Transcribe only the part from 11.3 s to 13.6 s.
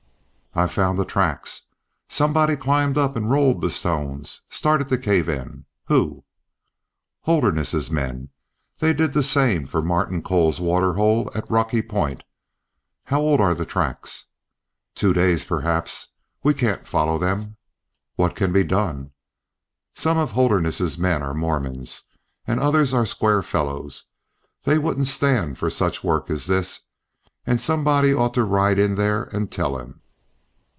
at Rocky Point. How old are